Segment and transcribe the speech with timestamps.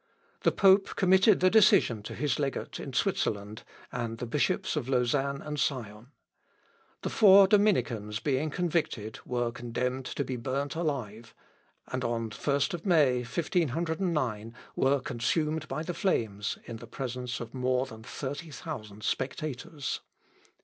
[0.41, 5.43] The pope committed the decision to his legate in Switzerland, and the bishops of Lausanne
[5.43, 6.07] and Sion.
[7.03, 11.35] The four Dominicans being convicted, were condemned to be burnt alive;
[11.91, 17.85] and on the 1st May, 1509, were consumed by the flames, in presence of more
[17.85, 19.99] than thirty thousand spectators.